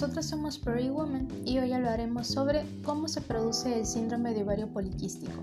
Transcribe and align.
Nosotros 0.00 0.24
somos 0.24 0.58
Prairie 0.58 0.90
Woman 0.90 1.28
y 1.44 1.58
hoy 1.58 1.74
hablaremos 1.74 2.26
sobre 2.26 2.64
cómo 2.82 3.06
se 3.06 3.20
produce 3.20 3.80
el 3.80 3.84
síndrome 3.84 4.32
de 4.32 4.44
ovario 4.44 4.66
poliquístico. 4.72 5.42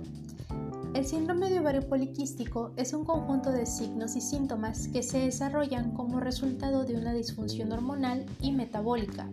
El 0.95 1.05
síndrome 1.05 1.51
de 1.51 1.59
ovario 1.59 1.87
poliquístico 1.87 2.73
es 2.75 2.91
un 2.93 3.05
conjunto 3.05 3.51
de 3.51 3.67
signos 3.67 4.15
y 4.15 4.21
síntomas 4.21 4.87
que 4.87 5.03
se 5.03 5.19
desarrollan 5.19 5.91
como 5.91 6.19
resultado 6.19 6.85
de 6.85 6.95
una 6.95 7.13
disfunción 7.13 7.71
hormonal 7.71 8.25
y 8.41 8.51
metabólica. 8.51 9.29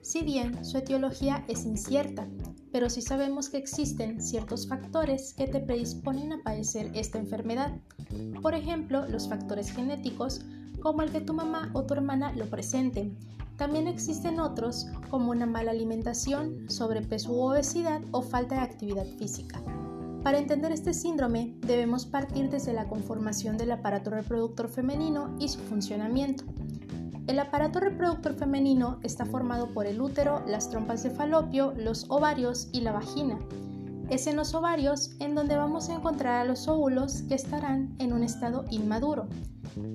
Si 0.00 0.22
bien 0.22 0.64
su 0.64 0.78
etiología 0.78 1.44
es 1.48 1.66
incierta, 1.66 2.26
pero 2.72 2.88
sí 2.88 3.02
sabemos 3.02 3.50
que 3.50 3.58
existen 3.58 4.22
ciertos 4.22 4.66
factores 4.66 5.34
que 5.34 5.48
te 5.48 5.60
predisponen 5.60 6.32
a 6.32 6.42
padecer 6.42 6.90
esta 6.94 7.18
enfermedad. 7.18 7.78
Por 8.40 8.54
ejemplo, 8.54 9.06
los 9.06 9.28
factores 9.28 9.70
genéticos, 9.70 10.40
como 10.80 11.02
el 11.02 11.12
que 11.12 11.20
tu 11.20 11.34
mamá 11.34 11.70
o 11.74 11.84
tu 11.84 11.92
hermana 11.92 12.32
lo 12.32 12.48
presenten. 12.48 13.18
También 13.62 13.86
existen 13.86 14.40
otros, 14.40 14.88
como 15.08 15.30
una 15.30 15.46
mala 15.46 15.70
alimentación, 15.70 16.68
sobrepeso 16.68 17.30
u 17.30 17.42
obesidad 17.42 18.00
o 18.10 18.20
falta 18.20 18.56
de 18.56 18.62
actividad 18.62 19.06
física. 19.18 19.62
Para 20.24 20.38
entender 20.38 20.72
este 20.72 20.92
síndrome 20.92 21.54
debemos 21.60 22.04
partir 22.04 22.50
desde 22.50 22.72
la 22.72 22.88
conformación 22.88 23.56
del 23.56 23.70
aparato 23.70 24.10
reproductor 24.10 24.68
femenino 24.68 25.36
y 25.38 25.48
su 25.48 25.60
funcionamiento. 25.60 26.42
El 27.28 27.38
aparato 27.38 27.78
reproductor 27.78 28.34
femenino 28.34 28.98
está 29.04 29.26
formado 29.26 29.68
por 29.68 29.86
el 29.86 30.00
útero, 30.00 30.42
las 30.44 30.68
trompas 30.68 31.04
de 31.04 31.10
falopio, 31.10 31.72
los 31.76 32.06
ovarios 32.10 32.68
y 32.72 32.80
la 32.80 32.90
vagina. 32.90 33.38
Es 34.10 34.26
en 34.26 34.34
los 34.34 34.54
ovarios 34.54 35.12
en 35.20 35.36
donde 35.36 35.56
vamos 35.56 35.88
a 35.88 35.94
encontrar 35.94 36.40
a 36.40 36.44
los 36.44 36.66
óvulos 36.66 37.22
que 37.28 37.36
estarán 37.36 37.94
en 38.00 38.12
un 38.12 38.24
estado 38.24 38.64
inmaduro. 38.70 39.28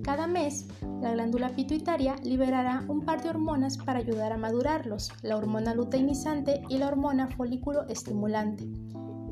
Cada 0.04 0.28
mes, 0.28 0.68
la 1.02 1.12
glándula 1.12 1.50
pituitaria 1.50 2.16
liberará 2.24 2.84
un 2.88 3.02
par 3.02 3.22
de 3.22 3.30
hormonas 3.30 3.78
para 3.78 4.00
ayudar 4.00 4.32
a 4.32 4.38
madurarlos, 4.38 5.12
la 5.22 5.38
hormona 5.38 5.74
luteinizante 5.74 6.62
y 6.70 6.78
la 6.78 6.88
hormona 6.88 7.28
folículo 7.28 7.88
estimulante. 7.88 8.68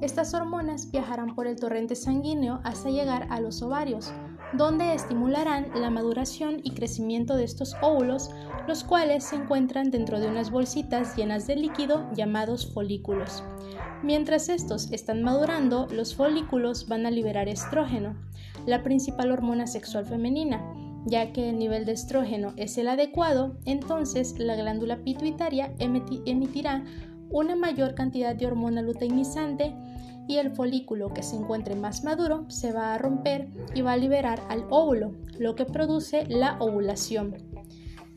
Estas 0.01 0.33
hormonas 0.33 0.91
viajarán 0.91 1.35
por 1.35 1.47
el 1.47 1.55
torrente 1.55 1.95
sanguíneo 1.95 2.59
hasta 2.63 2.89
llegar 2.89 3.27
a 3.29 3.39
los 3.39 3.61
ovarios, 3.61 4.13
donde 4.57 4.93
estimularán 4.93 5.67
la 5.75 5.89
maduración 5.89 6.59
y 6.63 6.71
crecimiento 6.71 7.35
de 7.35 7.43
estos 7.43 7.75
óvulos, 7.81 8.29
los 8.67 8.83
cuales 8.83 9.25
se 9.25 9.35
encuentran 9.35 9.91
dentro 9.91 10.19
de 10.19 10.27
unas 10.27 10.51
bolsitas 10.51 11.15
llenas 11.15 11.47
de 11.47 11.55
líquido 11.55 12.09
llamados 12.13 12.71
folículos. 12.73 13.43
Mientras 14.03 14.49
estos 14.49 14.91
están 14.91 15.23
madurando, 15.23 15.87
los 15.91 16.15
folículos 16.15 16.87
van 16.87 17.05
a 17.05 17.11
liberar 17.11 17.47
estrógeno, 17.47 18.15
la 18.65 18.83
principal 18.83 19.31
hormona 19.31 19.67
sexual 19.67 20.05
femenina, 20.05 20.63
ya 21.05 21.31
que 21.31 21.49
el 21.49 21.59
nivel 21.59 21.85
de 21.85 21.93
estrógeno 21.93 22.53
es 22.57 22.77
el 22.77 22.87
adecuado, 22.87 23.57
entonces 23.65 24.37
la 24.39 24.55
glándula 24.55 24.97
pituitaria 25.03 25.73
emitirá 25.79 26.83
una 27.29 27.55
mayor 27.55 27.95
cantidad 27.95 28.35
de 28.35 28.47
hormona 28.47 28.81
luteinizante 28.81 29.75
y 30.27 30.37
el 30.37 30.55
folículo 30.55 31.13
que 31.13 31.23
se 31.23 31.35
encuentre 31.35 31.75
más 31.75 32.03
maduro 32.03 32.45
se 32.47 32.71
va 32.71 32.93
a 32.93 32.97
romper 32.97 33.47
y 33.73 33.81
va 33.81 33.93
a 33.93 33.97
liberar 33.97 34.41
al 34.49 34.65
óvulo, 34.69 35.13
lo 35.37 35.55
que 35.55 35.65
produce 35.65 36.25
la 36.27 36.57
ovulación. 36.59 37.35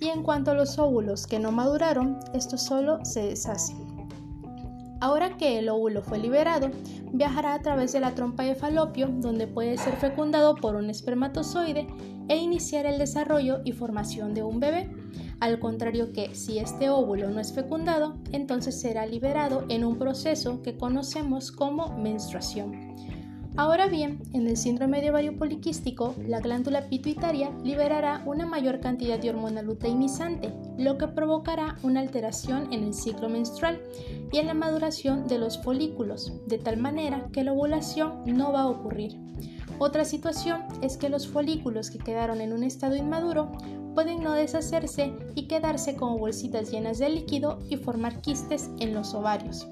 Y 0.00 0.08
en 0.08 0.22
cuanto 0.22 0.52
a 0.52 0.54
los 0.54 0.78
óvulos 0.78 1.26
que 1.26 1.40
no 1.40 1.50
maduraron, 1.50 2.18
esto 2.32 2.56
solo 2.56 3.04
se 3.04 3.22
deshace. 3.22 3.74
Ahora 5.00 5.36
que 5.36 5.58
el 5.58 5.68
óvulo 5.68 6.02
fue 6.02 6.18
liberado, 6.18 6.70
viajará 7.12 7.54
a 7.54 7.62
través 7.62 7.92
de 7.92 8.00
la 8.00 8.14
trompa 8.14 8.42
de 8.42 8.56
falopio, 8.56 9.08
donde 9.08 9.46
puede 9.46 9.78
ser 9.78 9.94
fecundado 9.96 10.56
por 10.56 10.74
un 10.74 10.91
espermatozoide 10.91 11.86
e 12.28 12.36
iniciar 12.36 12.84
el 12.84 12.98
desarrollo 12.98 13.60
y 13.64 13.72
formación 13.72 14.34
de 14.34 14.42
un 14.42 14.58
bebé. 14.58 14.91
Al 15.41 15.60
contrario 15.60 16.12
que 16.12 16.34
si 16.34 16.58
este 16.58 16.91
óvulo 16.91 17.30
no 17.30 17.38
es 17.38 17.52
fecundado, 17.52 18.16
entonces 18.32 18.81
será 18.81 19.06
liberado 19.06 19.64
en 19.69 19.84
un 19.84 19.98
proceso 19.98 20.62
que 20.62 20.76
conocemos 20.76 21.53
como 21.53 21.97
menstruación. 21.97 22.97
Ahora 23.58 23.88
bien, 23.88 24.22
en 24.34 24.46
el 24.46 24.56
síndrome 24.56 25.00
de 25.00 25.10
ovario 25.10 25.36
poliquístico, 25.36 26.14
la 26.28 26.38
glándula 26.38 26.88
pituitaria 26.88 27.50
liberará 27.64 28.22
una 28.24 28.46
mayor 28.46 28.78
cantidad 28.78 29.19
de 29.19 29.30
hormona 29.30 29.62
luteinizante, 29.62 30.54
lo 30.78 30.96
que 30.96 31.08
provocará 31.08 31.76
una 31.82 31.98
alteración 31.98 32.72
en 32.72 32.84
el 32.84 32.94
ciclo 32.94 33.28
menstrual 33.28 33.82
y 34.30 34.38
en 34.38 34.47
la 34.47 34.54
maduración 34.54 35.26
de 35.26 35.41
los 35.41 35.60
folículos, 35.60 36.34
de 36.47 36.58
tal 36.58 36.76
manera 36.76 37.26
que 37.32 37.42
la 37.42 37.52
ovulación 37.52 38.22
no 38.26 38.52
va 38.52 38.60
a 38.60 38.68
ocurrir. 38.68 39.18
Otra 39.80 40.04
situación 40.04 40.62
es 40.80 40.97
que 40.97 41.08
los 41.08 41.26
folículos 41.26 41.91
que 41.91 41.98
quedaron 41.98 42.41
en 42.41 42.52
un 42.52 42.62
estado 42.62 42.94
inmaduro 42.94 43.50
pueden 43.92 44.22
no 44.22 44.34
deshacerse 44.34 45.12
y 45.34 45.48
quedarse 45.48 45.97
como 45.97 46.16
bolsitas 46.16 46.70
llenas 46.70 47.00
de 47.00 47.08
líquido 47.08 47.58
y 47.68 47.76
formar 47.76 48.20
quistes 48.20 48.70
en 48.78 48.94
los 48.94 49.14
ovarios. 49.14 49.66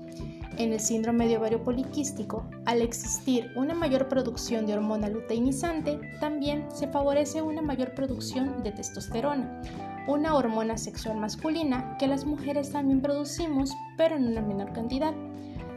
En 0.59 0.73
el 0.73 0.81
síndrome 0.81 1.29
de 1.29 1.37
ovario 1.37 1.63
poliquístico, 1.63 2.43
al 2.67 2.83
existir 2.83 3.51
una 3.55 3.75
mayor 3.75 4.09
producción 4.09 4.67
de 4.67 4.75
hormona 4.75 5.09
luteinizante, 5.09 6.01
también 6.21 6.67
se 6.75 6.89
favorece 6.89 7.41
una 7.41 7.63
mayor 7.63 7.95
producción 7.95 8.63
de 8.63 8.73
testosterona, 8.73 9.63
una 10.09 10.35
hormona 10.35 10.77
sexual 10.77 11.17
masculina 11.19 11.97
que 11.99 12.09
las 12.09 12.25
mujeres 12.25 12.73
también 12.73 13.01
producimos, 13.01 13.71
pero 13.97 14.17
en 14.17 14.27
una 14.27 14.43
menor 14.43 14.73
cantidad. 14.73 15.15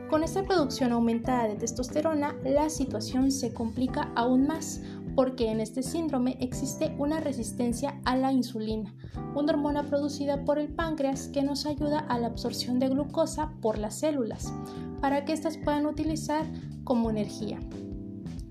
Con 0.10 0.24
esta 0.24 0.44
producción 0.44 0.92
aumentada 0.92 1.48
de 1.48 1.56
testosterona, 1.56 2.36
la 2.44 2.68
situación 2.72 3.32
se 3.32 3.54
complica 3.54 4.12
aún 4.16 4.48
más, 4.48 4.82
porque 5.16 5.52
en 5.52 5.60
este 5.60 5.84
síndrome 5.84 6.38
existe 6.40 6.94
una 6.98 7.20
resistencia 7.20 8.00
a 8.06 8.16
la 8.16 8.32
insulina, 8.32 8.94
una 9.36 9.54
hormona 9.54 9.84
producida 9.84 10.46
por 10.46 10.60
el 10.60 10.70
páncreas 10.70 11.28
que 11.28 11.44
nos 11.44 11.66
ayuda 11.66 12.00
a 12.00 12.18
la 12.20 12.28
absorción 12.28 12.80
de 12.80 12.90
glucosa 12.90 13.52
por 13.62 13.78
las 13.78 14.00
células, 14.00 14.54
para 15.02 15.26
que 15.26 15.34
éstas 15.34 15.58
puedan 15.58 15.86
utilizar 15.86 16.46
como 16.84 17.10
energía. 17.10 17.60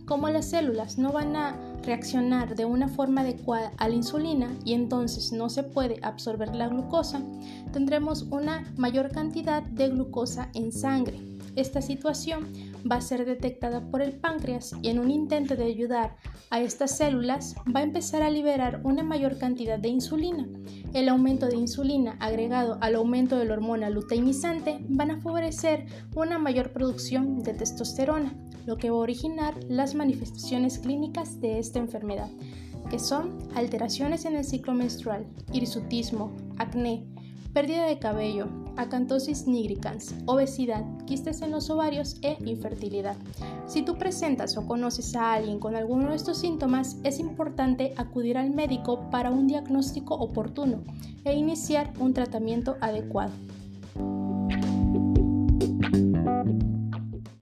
Como 0.07 0.31
las 0.31 0.47
células 0.47 0.97
no 0.97 1.13
van 1.13 1.37
a 1.37 1.55
reaccionar 1.83 2.57
de 2.57 2.65
una 2.65 2.89
forma 2.89 3.21
adecuada 3.21 3.73
a 3.77 3.89
la 3.89 3.95
insulina 3.95 4.57
y 4.65 4.73
entonces 4.73 5.33
no 5.33 5.51
se 5.51 5.63
puede 5.63 5.99
absorber 6.03 6.55
la 6.55 6.69
glucosa, 6.69 7.21
tendremos 7.73 8.23
una 8.31 8.65
mayor 8.77 9.11
cantidad 9.11 9.63
de 9.63 9.91
glucosa 9.91 10.49
en 10.55 10.73
sangre. 10.73 11.21
Esta 11.57 11.83
situación 11.83 12.47
va 12.91 12.97
a 12.97 13.01
ser 13.01 13.25
detectada 13.25 13.91
por 13.91 14.03
el 14.03 14.13
páncreas 14.13 14.75
y 14.83 14.89
en 14.89 14.99
un 14.99 15.11
intento 15.11 15.57
de 15.57 15.65
ayudar 15.65 16.17
a 16.51 16.61
estas 16.61 16.97
células 16.97 17.55
va 17.75 17.81
a 17.81 17.85
empezar 17.85 18.23
a 18.23 18.31
liberar 18.31 18.81
una 18.85 19.03
mayor 19.03 19.39
cantidad 19.39 19.79
de 19.79 19.89
insulina. 19.89 20.47
El 20.95 21.09
aumento 21.09 21.47
de 21.47 21.57
insulina 21.57 22.17
agregado 22.21 22.79
al 22.81 22.95
aumento 22.95 23.39
de 23.39 23.45
la 23.45 23.55
hormona 23.55 23.91
luteinizante 23.91 24.79
van 24.89 25.11
a 25.11 25.21
favorecer 25.21 25.87
una 26.15 26.39
mayor 26.39 26.73
producción 26.73 27.43
de 27.43 27.55
testosterona, 27.55 28.35
lo 28.67 28.77
que 28.77 28.91
va 28.91 28.97
a 28.97 29.01
originar 29.01 29.55
las 29.69 29.95
manifestaciones 29.95 30.79
clínicas 30.79 31.41
de 31.41 31.59
esta 31.59 31.79
enfermedad, 31.79 32.29
que 32.91 32.99
son 32.99 33.39
alteraciones 33.55 34.25
en 34.25 34.37
el 34.37 34.45
ciclo 34.45 34.75
menstrual, 34.75 35.27
hirsutismo, 35.53 36.35
acné, 36.59 37.05
pérdida 37.53 37.87
de 37.87 37.99
cabello, 37.99 38.49
acantosis 38.79 39.47
nigricans, 39.47 40.15
obesidad, 40.27 40.85
quistes 41.05 41.43
en 41.43 41.51
los 41.51 41.69
ovarios 41.69 42.17
e 42.23 42.39
infertilidad. 42.47 43.17
Si 43.67 43.83
tú 43.83 43.99
presentas 43.99 44.57
o 44.57 44.67
conoces 44.67 45.15
a 45.17 45.35
alguien 45.35 45.59
con 45.59 45.77
alguno 45.77 46.11
de 46.11 46.17
estos 46.17 46.39
síntomas, 46.39 46.97
es 47.03 47.19
importante 47.19 47.93
acudir 47.97 48.39
al 48.39 48.51
médico 48.51 49.11
para 49.11 49.31
un 49.31 49.47
diagnóstico 49.47 50.15
oportuno 50.15 50.83
e 51.25 51.35
iniciar 51.35 51.93
un 51.99 52.15
tratamiento 52.15 52.77
adecuado. 52.81 53.33